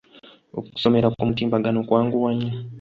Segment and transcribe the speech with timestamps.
[0.59, 2.51] Okusomera ku mutimbagano kwanguwa nnyo.